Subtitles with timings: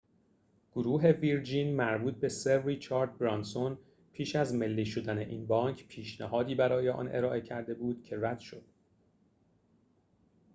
[0.73, 3.77] گروه ویرجین مربوط به سر ریچارد برانسون
[4.13, 8.63] پیش از ملی شدن این بانک پیشنهادی برای آن ارائه کرده بود که رد شد